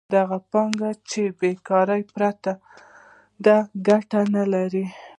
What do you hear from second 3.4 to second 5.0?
ده ګټه نلري